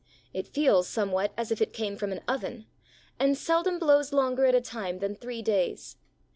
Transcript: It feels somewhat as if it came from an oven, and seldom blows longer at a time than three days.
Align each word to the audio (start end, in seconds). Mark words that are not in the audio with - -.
It 0.33 0.47
feels 0.47 0.87
somewhat 0.89 1.31
as 1.37 1.51
if 1.51 1.61
it 1.61 1.73
came 1.73 1.95
from 1.95 2.11
an 2.11 2.21
oven, 2.27 2.65
and 3.19 3.37
seldom 3.37 3.77
blows 3.77 4.11
longer 4.11 4.45
at 4.47 4.55
a 4.55 4.59
time 4.61 4.97
than 4.97 5.13
three 5.13 5.43
days. 5.43 5.95